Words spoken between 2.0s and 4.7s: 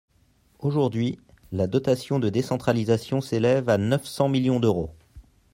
de décentralisation s’élève à neuf cents millions